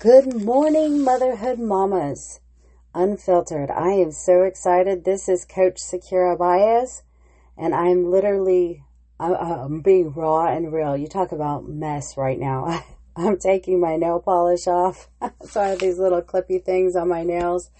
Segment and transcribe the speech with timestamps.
[0.00, 2.40] Good morning, Motherhood Mamas.
[2.94, 3.70] Unfiltered.
[3.70, 5.04] I am so excited.
[5.04, 7.02] This is Coach Sakira Baez,
[7.54, 8.82] and I'm literally
[9.18, 10.96] I'm being raw and real.
[10.96, 12.82] You talk about mess right now.
[13.16, 15.10] I'm taking my nail polish off,
[15.42, 17.70] so I have these little clippy things on my nails.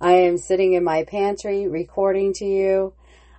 [0.00, 2.94] I am sitting in my pantry recording to you.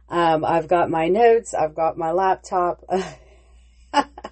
[0.09, 1.53] Um, I've got my notes.
[1.53, 2.83] I've got my laptop.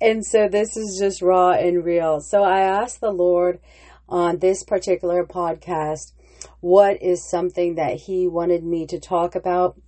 [0.00, 2.20] and so this is just raw and real.
[2.20, 3.60] So I asked the Lord
[4.08, 6.12] on this particular podcast
[6.60, 9.80] what is something that He wanted me to talk about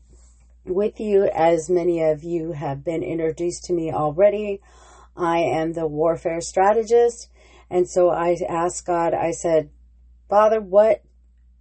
[0.65, 4.61] with you, as many of you have been introduced to me already.
[5.17, 7.31] I am the warfare strategist.
[7.71, 9.71] And so I asked God, I said,
[10.29, 11.03] Father, what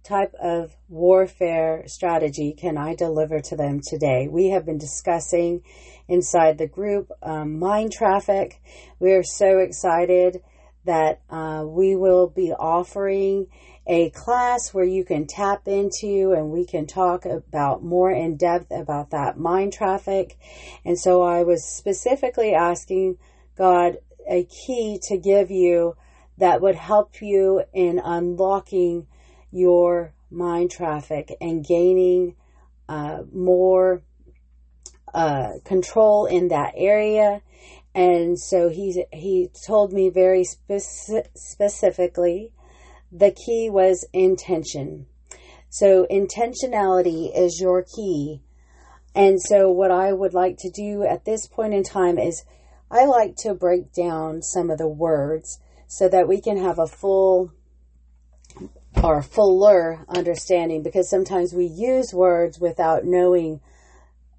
[0.08, 4.26] type of warfare strategy can I deliver to them today?
[4.26, 5.62] We have been discussing
[6.08, 8.62] inside the group um, mind traffic.
[8.98, 10.42] We are so excited
[10.86, 13.48] that uh, we will be offering
[13.86, 18.70] a class where you can tap into and we can talk about more in depth
[18.70, 20.38] about that mind traffic.
[20.84, 23.18] And so I was specifically asking
[23.56, 25.96] God a key to give you
[26.38, 29.06] that would help you in unlocking
[29.50, 32.34] your mind traffic and gaining
[32.88, 34.02] uh, more
[35.14, 37.40] uh, control in that area.
[37.94, 42.52] And so he he told me very speci- specifically
[43.10, 45.06] the key was intention.
[45.70, 48.42] So intentionality is your key.
[49.14, 52.44] And so what I would like to do at this point in time is
[52.90, 56.86] I like to break down some of the words so that we can have a
[56.86, 57.52] full
[59.02, 63.60] or fuller understanding because sometimes we use words without knowing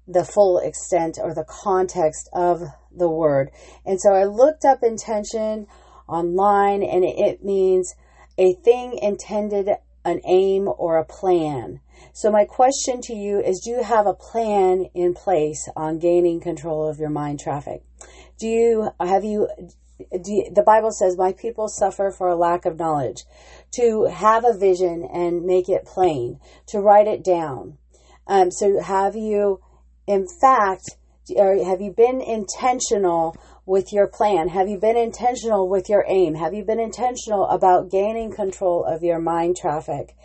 [0.06, 3.50] the full extent or the context of the word.
[3.86, 5.66] And so I looked up intention
[6.08, 7.94] online and it means
[8.36, 9.70] a thing intended,
[10.04, 11.80] an aim, or a plan.
[12.12, 16.40] So my question to you is do you have a plan in place on gaining
[16.40, 17.82] control of your mind traffic?
[18.38, 19.48] Do you have you
[20.10, 23.24] the Bible says, My people suffer for a lack of knowledge.
[23.72, 27.78] To have a vision and make it plain, to write it down.
[28.26, 29.60] Um, so, have you,
[30.06, 30.96] in fact,
[31.36, 34.48] or have you been intentional with your plan?
[34.48, 36.34] Have you been intentional with your aim?
[36.34, 40.16] Have you been intentional about gaining control of your mind traffic?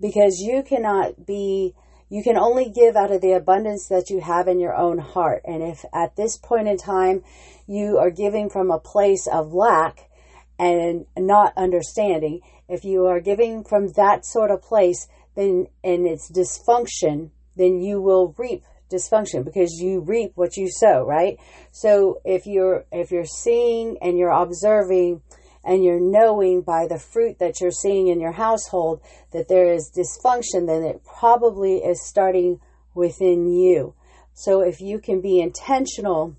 [0.00, 1.74] Because you cannot be
[2.12, 5.40] you can only give out of the abundance that you have in your own heart.
[5.46, 7.22] And if at this point in time
[7.66, 10.10] you are giving from a place of lack
[10.58, 16.30] and not understanding, if you are giving from that sort of place, then and it's
[16.30, 18.62] dysfunction, then you will reap
[18.92, 21.38] dysfunction because you reap what you sow, right?
[21.70, 25.22] So if you're if you're seeing and you're observing
[25.64, 29.00] and you're knowing by the fruit that you're seeing in your household
[29.32, 32.60] that there is dysfunction, then it probably is starting
[32.94, 33.94] within you.
[34.34, 36.36] So if you can be intentional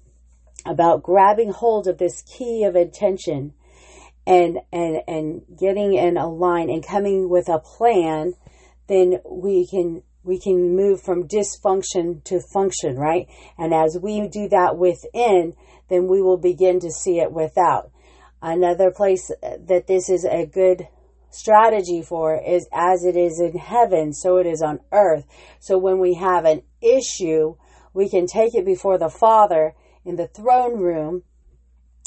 [0.65, 3.53] about grabbing hold of this key of intention
[4.25, 8.33] and and and getting in a line and coming with a plan,
[8.87, 13.27] then we can we can move from dysfunction to function, right?
[13.57, 15.53] And as we do that within,
[15.89, 17.91] then we will begin to see it without.
[18.45, 20.89] Another place that this is a good
[21.29, 25.25] strategy for is as it is in heaven, so it is on earth.
[25.61, 27.55] So when we have an issue,
[27.93, 31.23] we can take it before the Father in the throne room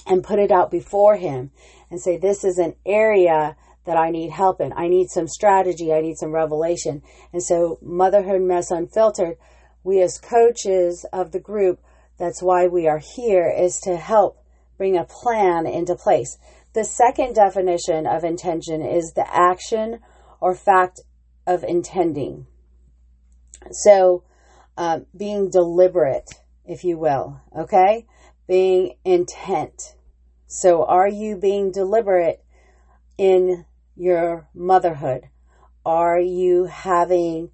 [0.06, 1.52] and put it out before Him
[1.90, 4.74] and say, This is an area that I need help in.
[4.74, 5.90] I need some strategy.
[5.90, 7.02] I need some revelation.
[7.32, 9.38] And so, Motherhood Mess Unfiltered,
[9.84, 11.80] we as coaches of the group,
[12.18, 14.42] that's why we are here, is to help
[14.76, 16.38] bring a plan into place.
[16.72, 20.00] The second definition of intention is the action
[20.40, 21.00] or fact
[21.46, 22.46] of intending.
[23.70, 24.22] So,
[24.76, 26.30] uh, being deliberate,
[26.64, 28.06] if you will, okay?
[28.46, 29.94] Being intent.
[30.46, 32.44] So, are you being deliberate
[33.16, 33.64] in
[33.96, 35.28] your motherhood?
[35.84, 37.50] Are you having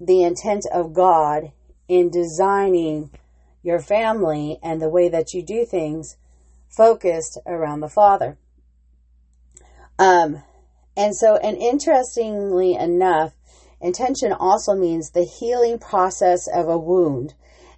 [0.00, 1.52] the intent of God
[1.88, 3.10] in designing
[3.62, 6.16] your family and the way that you do things
[6.68, 8.38] focused around the Father.
[9.98, 10.42] Um,
[10.96, 13.32] and so, and interestingly enough,
[13.80, 17.34] intention also means the healing process of a wound.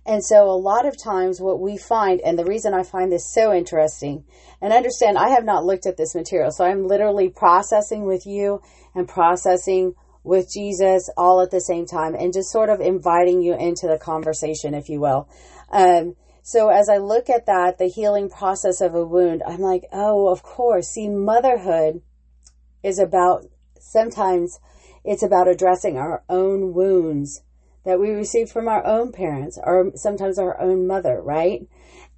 [0.06, 3.32] And so, a lot of times, what we find, and the reason I find this
[3.32, 4.24] so interesting,
[4.60, 8.62] and understand I have not looked at this material, so I'm literally processing with you
[8.94, 9.94] and processing
[10.24, 13.98] with Jesus all at the same time, and just sort of inviting you into the
[13.98, 15.28] conversation, if you will.
[15.70, 19.84] Um, so as I look at that, the healing process of a wound, I'm like,
[19.92, 20.88] oh, of course.
[20.88, 22.02] See, motherhood
[22.82, 23.46] is about
[23.78, 24.58] sometimes
[25.04, 27.42] it's about addressing our own wounds
[27.84, 31.66] that we received from our own parents or sometimes our own mother, right?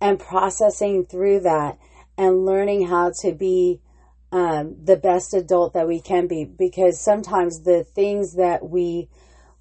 [0.00, 1.78] And processing through that
[2.18, 3.80] and learning how to be
[4.32, 9.08] um, the best adult that we can be because sometimes the things that we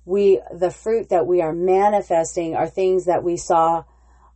[0.05, 3.83] we the fruit that we are manifesting are things that we saw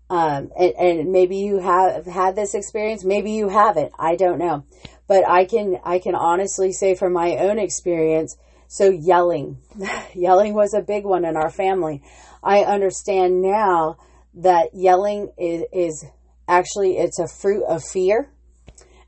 [0.09, 4.65] um, and, and maybe you have had this experience maybe you haven't i don't know.
[5.07, 8.37] But i can i can honestly say from my own experience
[8.67, 9.59] so yelling
[10.13, 12.01] yelling was a big one in our family.
[12.43, 13.97] I understand now
[14.35, 16.05] that yelling is, is
[16.47, 18.29] actually it's a fruit of fear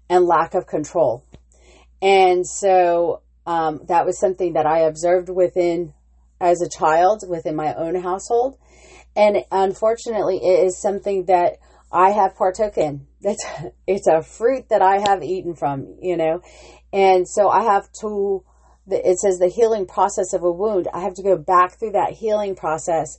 [0.09, 1.23] and lack of control.
[2.01, 5.94] And so um, that was something that i observed within
[6.39, 8.57] as a child within my own household.
[9.18, 11.58] And unfortunately, it is something that
[11.92, 13.08] I have partook in.
[13.22, 13.44] It's,
[13.88, 16.42] it's a fruit that I have eaten from, you know.
[16.94, 18.44] And so I have to,
[18.88, 20.88] it says the healing process of a wound.
[20.94, 23.18] I have to go back through that healing process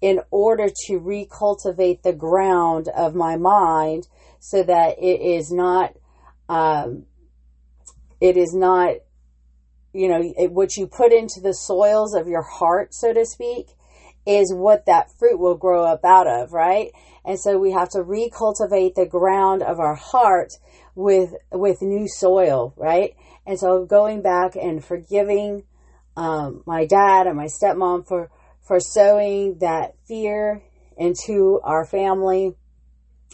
[0.00, 4.08] in order to recultivate the ground of my mind
[4.40, 5.94] so that it is not,
[6.48, 7.04] um,
[8.20, 8.96] it is not
[9.92, 13.66] you know, it, what you put into the soils of your heart, so to speak,
[14.26, 16.92] is what that fruit will grow up out of, right?
[17.24, 20.52] And so we have to recultivate the ground of our heart
[20.94, 23.14] with with new soil, right?
[23.46, 25.64] And so going back and forgiving
[26.16, 28.30] um, my dad and my stepmom for
[28.60, 30.62] for sowing that fear
[30.96, 32.54] into our family,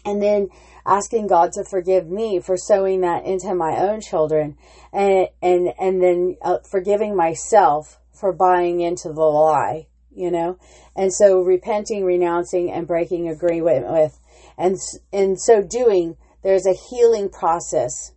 [0.05, 0.49] and then
[0.87, 4.57] asking God to forgive me for sowing that into my own children
[4.93, 9.87] and and and then uh, forgiving myself for buying into the lie
[10.19, 10.59] you know?
[10.97, 14.19] And so repenting renouncing and breaking agreement with
[14.57, 14.77] and
[15.13, 18.13] in so doing there's a healing process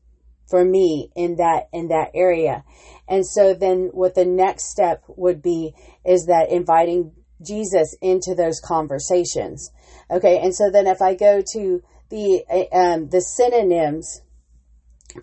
[0.49, 2.63] for me in that in that area.
[3.07, 5.73] And so then what the next step would be
[6.05, 7.11] is that inviting
[7.41, 9.71] Jesus into those conversations.
[10.09, 12.43] Okay and so then if i go to the
[12.73, 14.21] um, the synonyms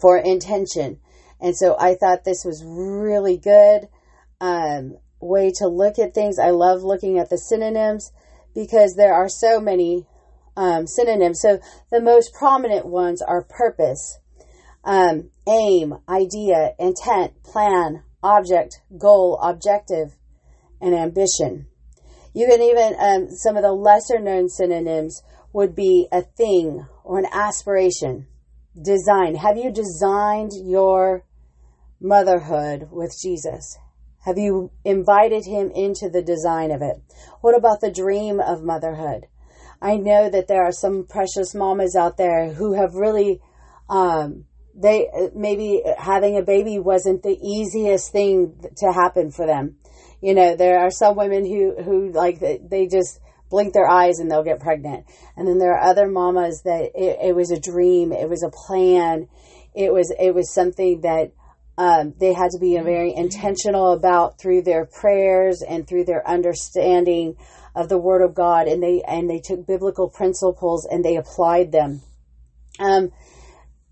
[0.01, 0.99] for intention.
[1.41, 3.89] And so I thought this was really good.
[4.41, 6.39] Um, way to look at things.
[6.39, 8.13] I love looking at the synonyms
[8.55, 10.07] because there are so many
[10.57, 11.41] um, synonyms.
[11.41, 11.61] So
[11.91, 14.19] the most prominent ones are purpose,
[14.85, 20.17] um, aim, idea, intent, plan, object, goal, objective,
[20.81, 21.67] and ambition.
[22.35, 25.23] You can even, um, some of the lesser known synonyms
[25.53, 28.27] would be a thing or an aspiration.
[28.81, 29.35] Design.
[29.37, 31.25] Have you designed your
[32.01, 33.77] motherhood with Jesus?
[34.29, 37.01] Have you invited him into the design of it?
[37.41, 39.27] What about the dream of motherhood?
[39.81, 43.41] I know that there are some precious mamas out there who have really,
[43.89, 44.45] um,
[44.75, 49.77] they maybe having a baby wasn't the easiest thing to happen for them.
[50.21, 54.31] You know, there are some women who who like they just blink their eyes and
[54.31, 55.07] they'll get pregnant.
[55.39, 58.51] And then there are other mamas that it, it was a dream, it was a
[58.51, 59.27] plan,
[59.75, 61.33] it was it was something that
[61.79, 67.37] um, they had to be very intentional about through their prayers and through their understanding
[67.77, 71.71] of the Word of God, and they and they took biblical principles and they applied
[71.71, 72.03] them.
[72.81, 73.13] Um,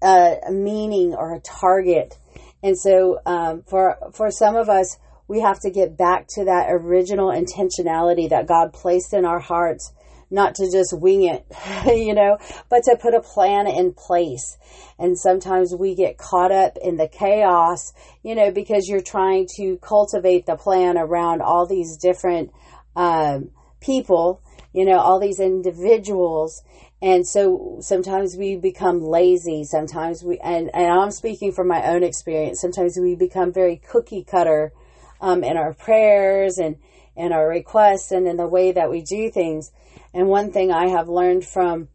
[0.03, 2.19] uh, a meaning or a target,
[2.61, 6.67] and so um, for for some of us, we have to get back to that
[6.69, 9.93] original intentionality that God placed in our hearts,
[10.37, 11.45] not to just wing it,
[11.87, 12.39] you know,
[12.69, 14.57] but to put a plan in place.
[14.99, 19.79] And sometimes we get caught up in the chaos, you know, because you're trying to
[19.79, 22.53] cultivate the plan around all these different
[22.95, 23.51] um,
[23.81, 26.63] people, you know, all these individuals.
[27.01, 29.65] And so sometimes we become lazy.
[29.65, 34.23] Sometimes we, and, and I'm speaking from my own experience, sometimes we become very cookie
[34.23, 34.73] cutter
[35.21, 36.77] um, in our prayers and
[37.17, 39.73] and our requests and in the way that we do things.
[40.17, 41.89] And one thing I have learned from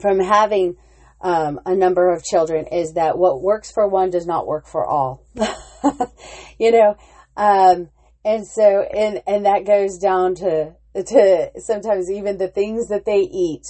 [0.00, 0.76] from having
[1.20, 4.86] um, a number of children is that what works for one does not work for
[4.86, 5.22] all.
[6.58, 6.96] you know,
[7.36, 7.90] um,
[8.24, 13.20] and so and and that goes down to to sometimes even the things that they
[13.20, 13.66] eat.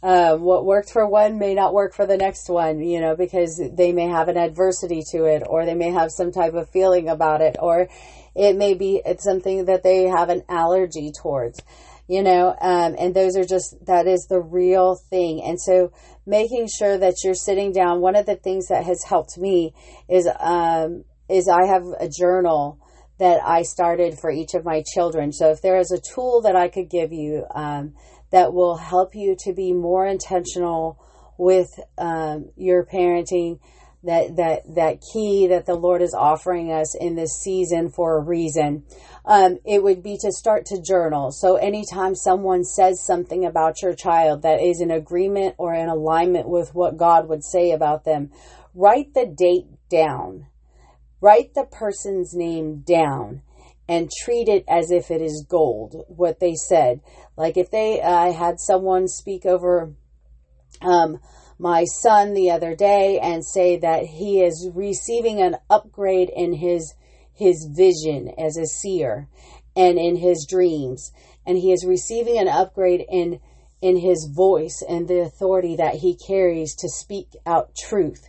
[0.00, 3.60] Um, what worked for one may not work for the next one, you know, because
[3.72, 7.08] they may have an adversity to it, or they may have some type of feeling
[7.08, 7.88] about it, or
[8.36, 11.60] it may be it's something that they have an allergy towards,
[12.08, 15.42] you know, um, and those are just that is the real thing.
[15.42, 15.92] And so,
[16.26, 18.00] making sure that you're sitting down.
[18.00, 19.74] One of the things that has helped me
[20.08, 22.80] is um, is I have a journal
[23.18, 25.32] that I started for each of my children.
[25.32, 27.94] So if there is a tool that I could give you, um,
[28.30, 30.98] that will help you to be more intentional
[31.36, 33.58] with um, your parenting
[34.08, 38.22] that that that key that the Lord is offering us in this season for a
[38.22, 38.84] reason.
[39.26, 41.30] Um, it would be to start to journal.
[41.30, 46.48] So anytime someone says something about your child that is in agreement or in alignment
[46.48, 48.30] with what God would say about them,
[48.74, 50.46] write the date down.
[51.20, 53.42] Write the person's name down
[53.88, 57.00] and treat it as if it is gold, what they said.
[57.36, 59.92] Like if they, I had someone speak over,
[60.80, 61.18] um,
[61.58, 66.94] my son the other day and say that he is receiving an upgrade in his
[67.34, 69.28] his vision as a seer
[69.76, 71.12] and in his dreams.
[71.46, 73.40] And he is receiving an upgrade in
[73.80, 78.28] in his voice and the authority that he carries to speak out truth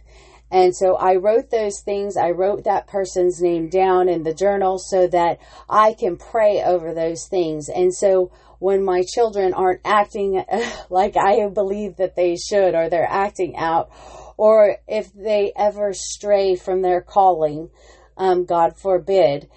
[0.52, 2.18] and so I wrote those things.
[2.18, 5.40] I wrote that person's name down in the journal so that
[5.70, 7.70] I can pray over those things.
[7.70, 10.44] And so when my children aren't acting
[10.90, 13.92] like I believe that they should, or they're acting out,
[14.38, 17.70] or if they ever stray from their calling,
[18.18, 19.50] um, God forbid,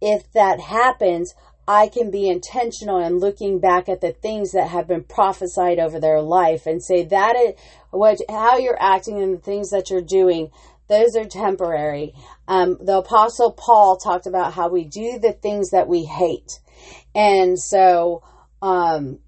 [0.00, 1.34] if that happens,
[1.66, 6.00] I can be intentional in looking back at the things that have been prophesied over
[6.00, 7.54] their life and say that is
[7.90, 10.50] what how you're acting and the things that you're doing
[10.88, 12.12] those are temporary.
[12.46, 16.60] Um, the apostle Paul talked about how we do the things that we hate.
[17.14, 18.22] And so,
[18.60, 19.20] um,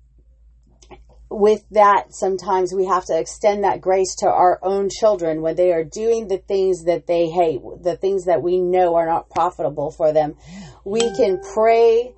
[1.30, 5.72] with that, sometimes we have to extend that grace to our own children when they
[5.72, 9.90] are doing the things that they hate, the things that we know are not profitable
[9.90, 10.36] for them.
[10.84, 12.14] We can pray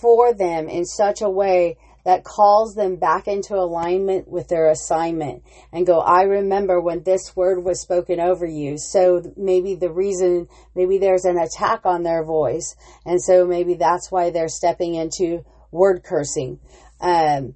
[0.00, 5.42] for them in such a way that calls them back into alignment with their assignment
[5.72, 8.76] and go, I remember when this word was spoken over you.
[8.76, 12.76] So maybe the reason, maybe there's an attack on their voice.
[13.06, 16.60] And so maybe that's why they're stepping into word cursing.
[17.00, 17.54] Um,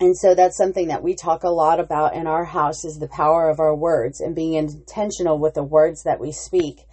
[0.00, 3.08] and so that's something that we talk a lot about in our house is the
[3.08, 6.84] power of our words and being intentional with the words that we speak.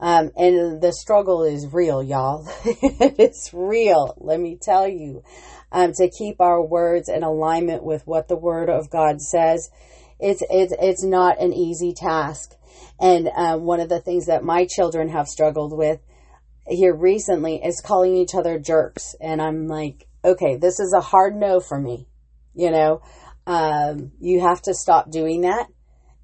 [0.00, 2.48] Um, and the struggle is real, y'all.
[2.64, 4.14] it's real.
[4.18, 5.24] Let me tell you
[5.72, 9.70] um, to keep our words in alignment with what the Word of God says.
[10.20, 12.54] It's it's it's not an easy task,
[13.00, 16.00] and um, one of the things that my children have struggled with
[16.66, 21.36] here recently is calling each other jerks, and I'm like, okay, this is a hard
[21.36, 22.06] no for me.
[22.54, 23.02] You know,
[23.46, 25.68] um, you have to stop doing that.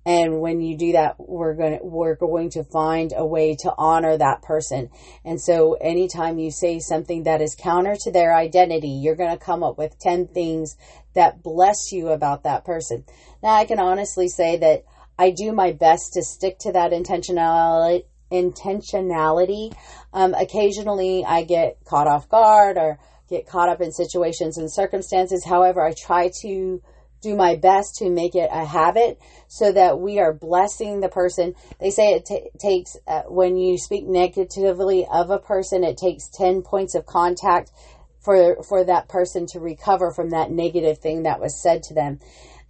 [0.06, 3.73] And when you do that, we're going to, we're going to find a way to
[3.78, 4.90] honor that person.
[5.25, 9.42] And so anytime you say something that is counter to their identity, you're going to
[9.42, 10.76] come up with 10 things
[11.14, 13.04] that bless you about that person.
[13.42, 14.84] Now I can honestly say that
[15.18, 19.75] I do my best to stick to that intentionality, intentionality.
[20.12, 22.99] Um, occasionally I get caught off guard or
[23.30, 25.44] get caught up in situations and circumstances.
[25.44, 26.82] However, I try to
[27.25, 31.54] do my best to make it a habit so that we are blessing the person.
[31.81, 36.28] They say it t- takes, uh, when you speak negatively of a person, it takes
[36.28, 37.73] 10 points of contact
[38.21, 42.21] for, for that person to recover from that negative thing that was said to them.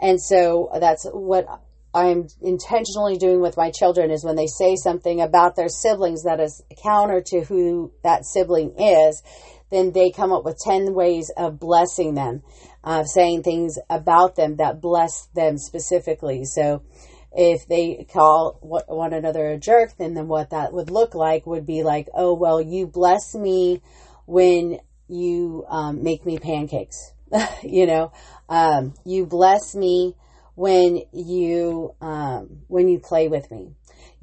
[0.01, 1.47] And so that's what
[1.93, 6.41] I'm intentionally doing with my children is when they say something about their siblings that
[6.41, 9.23] is counter to who that sibling is,
[9.71, 12.43] then they come up with 10 ways of blessing them
[12.85, 16.45] uh, saying things about them that bless them specifically.
[16.45, 16.83] So
[17.33, 21.67] if they call one another a jerk, then, then what that would look like would
[21.67, 23.83] be like, oh, well, you bless me
[24.27, 27.13] when you um, make me pancakes.
[27.63, 28.13] you know,
[28.49, 30.15] um, you bless me
[30.55, 33.73] when you um, when you play with me.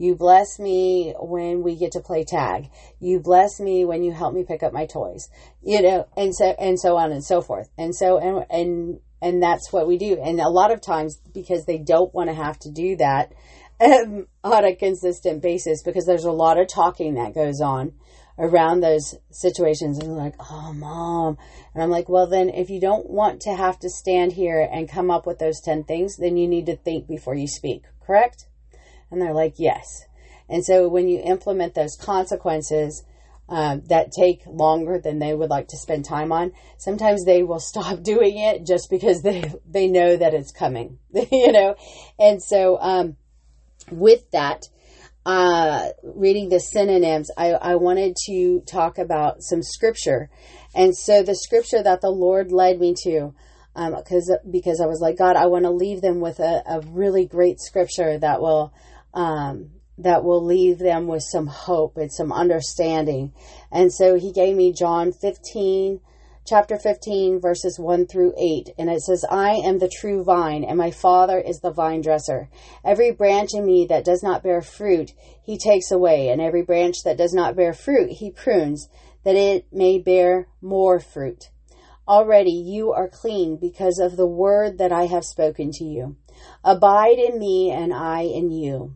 [0.01, 2.71] You bless me when we get to play tag.
[2.99, 5.29] You bless me when you help me pick up my toys.
[5.61, 7.69] You know, and so and so on and so forth.
[7.77, 10.19] And so and and and that's what we do.
[10.19, 13.31] And a lot of times because they don't want to have to do that
[13.79, 17.93] um, on a consistent basis because there's a lot of talking that goes on
[18.39, 21.37] around those situations and like, oh, mom.
[21.75, 24.89] And I'm like, well, then if you don't want to have to stand here and
[24.89, 28.47] come up with those 10 things, then you need to think before you speak, correct?
[29.11, 30.05] And they're like, yes.
[30.49, 33.03] And so when you implement those consequences
[33.49, 37.59] um, that take longer than they would like to spend time on, sometimes they will
[37.61, 41.75] stop doing it just because they, they know that it's coming, you know?
[42.17, 43.17] And so, um,
[43.89, 44.63] with that,
[45.25, 50.29] uh, reading the synonyms, I, I wanted to talk about some scripture.
[50.73, 53.33] And so the scripture that the Lord led me to,
[53.75, 56.81] because um, because I was like, God, I want to leave them with a, a
[56.81, 58.73] really great scripture that will
[59.13, 63.33] um, that will leave them with some hope and some understanding.
[63.71, 65.99] And so he gave me John 15,
[66.45, 68.69] chapter 15, verses 1 through 8.
[68.77, 72.49] And it says, I am the true vine, and my Father is the vine dresser.
[72.83, 75.11] Every branch in me that does not bear fruit,
[75.43, 78.87] he takes away, and every branch that does not bear fruit, he prunes,
[79.23, 81.49] that it may bear more fruit.
[82.07, 86.17] Already you are clean because of the word that I have spoken to you.
[86.63, 88.95] Abide in me, and I in you.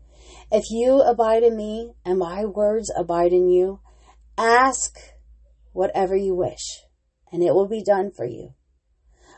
[0.51, 3.79] If you abide in me, and my words abide in you,
[4.37, 4.97] ask
[5.71, 6.83] whatever you wish,
[7.31, 8.53] and it will be done for you.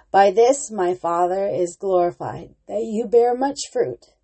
[0.10, 4.16] By this my Father is glorified, that you bear much fruit,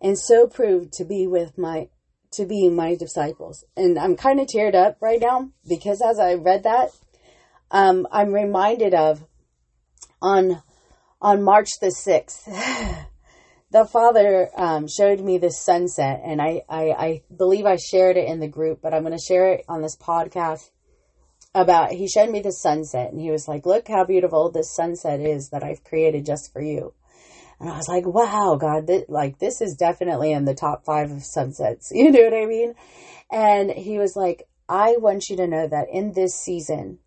[0.00, 1.88] and so prove to be with my
[2.32, 3.62] to be my disciples.
[3.76, 6.88] And I'm kind of teared up right now because as I read that,
[7.70, 9.22] um, I'm reminded of
[10.22, 10.62] on
[11.20, 12.48] on March the sixth.
[13.72, 18.28] the father um, showed me this sunset, and I, I, I believe I shared it
[18.28, 20.70] in the group, but I'm going to share it on this podcast.
[21.54, 25.20] About he showed me the sunset, and he was like, "Look how beautiful this sunset
[25.20, 26.94] is that I've created just for you."
[27.60, 31.10] And I was like, "Wow, God, th- like this is definitely in the top five
[31.10, 32.74] of sunsets." You know what I mean?
[33.30, 37.00] And he was like, "I want you to know that in this season."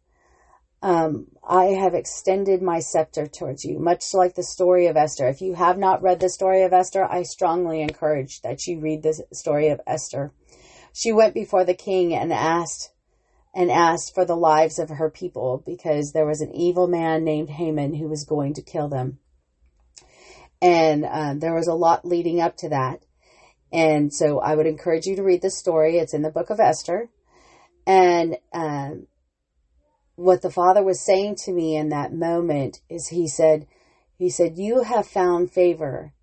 [0.82, 5.28] Um, I have extended my scepter towards you, much like the story of Esther.
[5.28, 9.04] If you have not read the story of Esther, I strongly encourage that you read
[9.04, 10.32] the story of Esther.
[10.94, 12.92] She went before the king and asked
[13.54, 17.50] and asked for the lives of her people because there was an evil man named
[17.50, 19.18] Haman who was going to kill them.
[20.62, 23.06] And um, there was a lot leading up to that.
[23.72, 25.98] And so I would encourage you to read the story.
[25.98, 27.10] It's in the book of Esther.
[27.88, 29.08] And um,
[30.16, 33.68] what the father was saying to me in that moment is he said,
[34.18, 36.14] he said, you have found favor,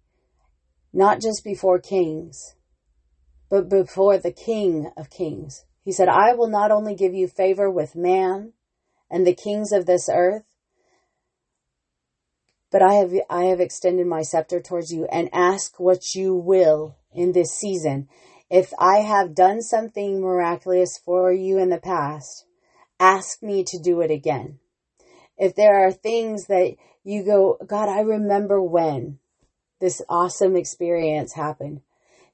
[0.93, 2.55] not just before kings,
[3.51, 5.65] but before the king of kings.
[5.85, 8.53] He said, I will not only give you favor with man
[9.11, 10.45] and the kings of this earth,
[12.71, 16.97] but I have, I have extended my scepter towards you and ask what you will
[17.13, 18.09] in this season.
[18.49, 22.47] If I have done something miraculous for you in the past,
[23.03, 24.61] ask me to do it again.
[25.37, 29.19] If there are things that you go, God, I remember when
[29.81, 31.81] this awesome experience happened.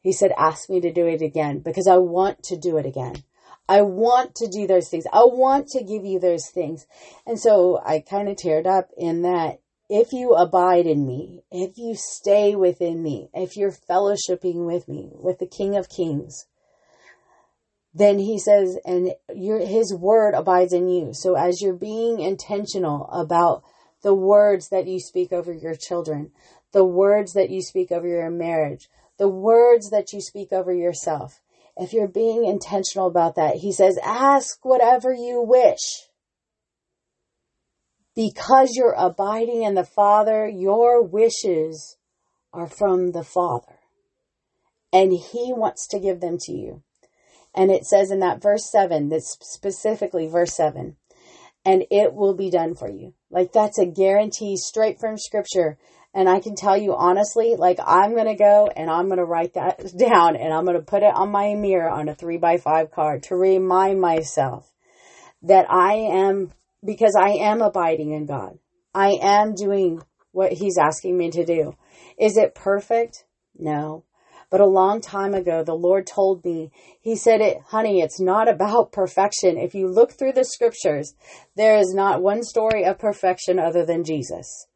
[0.02, 3.24] He said, ask me to do it again because I want to do it again.
[3.66, 5.04] I want to do those things.
[5.10, 6.86] I want to give you those things.
[7.26, 11.78] And so I kind of teared up in that if you abide in me, if
[11.78, 16.46] you stay within me, if you're fellowshipping with me, with the King of Kings,
[17.94, 21.12] then he says, and your, his word abides in you.
[21.12, 23.62] So as you're being intentional about
[24.02, 26.30] the words that you speak over your children,
[26.72, 31.40] the words that you speak over your marriage, the words that you speak over yourself,
[31.76, 36.08] if you're being intentional about that, he says, ask whatever you wish.
[38.14, 41.96] Because you're abiding in the Father, your wishes
[42.52, 43.78] are from the Father.
[44.92, 46.82] And he wants to give them to you.
[47.54, 50.96] And it says in that verse 7, that's specifically verse 7,
[51.64, 53.14] and it will be done for you.
[53.30, 55.78] Like that's a guarantee straight from scripture.
[56.14, 59.24] And I can tell you honestly, like I'm going to go and I'm going to
[59.24, 62.38] write that down and I'm going to put it on my mirror on a three
[62.38, 64.72] by five card to remind myself
[65.42, 66.52] that I am,
[66.84, 68.58] because I am abiding in God.
[68.94, 71.76] I am doing what he's asking me to do.
[72.18, 73.24] Is it perfect?
[73.56, 74.04] No.
[74.50, 78.48] But a long time ago, the Lord told me, He said it, honey, it's not
[78.48, 79.58] about perfection.
[79.58, 81.14] If you look through the scriptures,
[81.56, 84.66] there is not one story of perfection other than Jesus.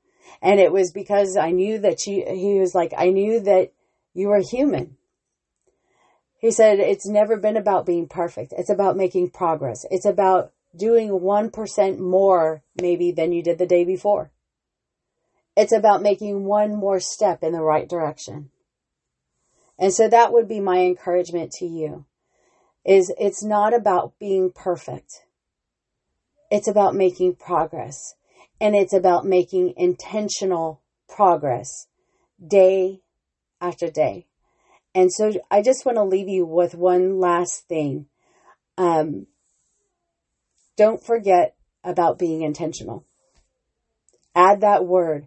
[0.42, 3.72] And it was because I knew that you, He was like, I knew that
[4.14, 4.96] you were human.
[6.38, 8.52] He said, it's never been about being perfect.
[8.58, 9.86] It's about making progress.
[9.90, 14.32] It's about doing 1% more maybe than you did the day before.
[15.56, 18.50] It's about making one more step in the right direction.
[19.82, 22.06] And so that would be my encouragement to you
[22.86, 25.24] is it's not about being perfect.
[26.52, 28.14] It's about making progress
[28.60, 31.88] and it's about making intentional progress
[32.46, 33.00] day
[33.60, 34.28] after day.
[34.94, 38.06] And so I just want to leave you with one last thing.
[38.78, 39.26] Um,
[40.76, 43.04] don't forget about being intentional.
[44.36, 45.26] add that word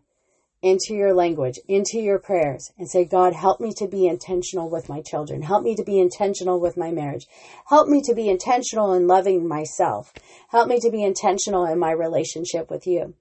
[0.65, 4.89] into your language, into your prayers, and say, God, help me to be intentional with
[4.89, 5.43] my children.
[5.43, 7.27] Help me to be intentional with my marriage.
[7.67, 10.11] Help me to be intentional in loving myself.
[10.49, 13.13] Help me to be intentional in my relationship with you.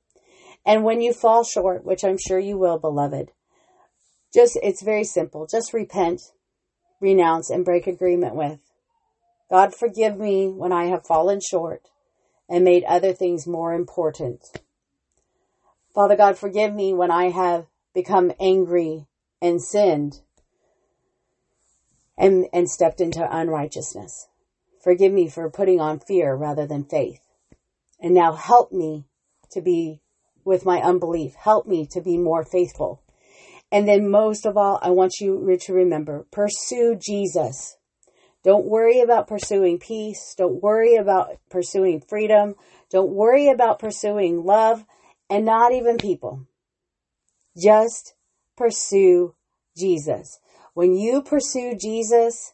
[0.64, 3.30] And when you fall short, which I'm sure you will, beloved,
[4.32, 5.46] just, it's very simple.
[5.46, 6.22] Just repent,
[6.98, 8.58] renounce, and break agreement with.
[9.50, 11.82] God, forgive me when I have fallen short
[12.48, 14.40] and made other things more important.
[15.94, 19.06] Father God, forgive me when I have become angry
[19.40, 20.20] and sinned
[22.18, 24.28] and, and stepped into unrighteousness.
[24.82, 27.20] Forgive me for putting on fear rather than faith.
[28.00, 29.06] And now help me
[29.52, 30.00] to be
[30.44, 31.34] with my unbelief.
[31.36, 33.00] Help me to be more faithful.
[33.70, 37.76] And then most of all, I want you to remember, pursue Jesus.
[38.42, 40.34] Don't worry about pursuing peace.
[40.36, 42.56] Don't worry about pursuing freedom.
[42.90, 44.84] Don't worry about pursuing love
[45.30, 46.46] and not even people.
[47.56, 48.14] Just
[48.56, 49.34] pursue
[49.76, 50.38] Jesus.
[50.74, 52.52] When you pursue Jesus,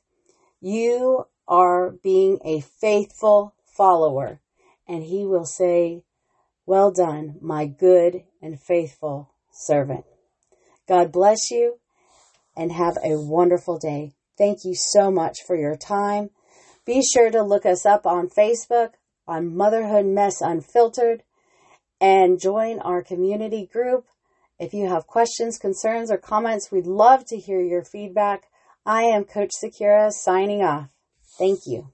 [0.61, 4.41] you are being a faithful follower,
[4.87, 6.03] and he will say,
[6.67, 10.05] Well done, my good and faithful servant.
[10.87, 11.79] God bless you
[12.57, 14.13] and have a wonderful day.
[14.37, 16.31] Thank you so much for your time.
[16.85, 18.93] Be sure to look us up on Facebook
[19.27, 21.23] on Motherhood Mess Unfiltered
[22.01, 24.07] and join our community group.
[24.59, 28.45] If you have questions, concerns, or comments, we'd love to hear your feedback.
[28.85, 30.89] I am Coach Sakira signing off.
[31.39, 31.89] Thank you.